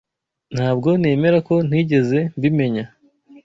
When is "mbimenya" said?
2.37-2.85